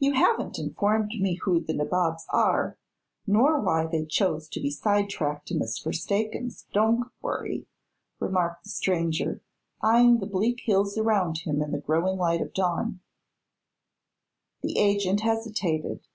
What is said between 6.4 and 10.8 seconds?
stone quarry," remarked the stranger, eyeing the bleak